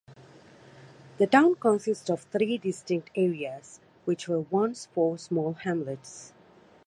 [1.19, 6.33] The town consists of three distinct areas, which were once four small hamlets.